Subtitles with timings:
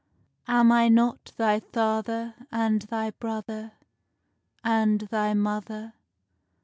[0.47, 3.73] Am I not thy father and thy brother,
[4.63, 5.93] And thy mother?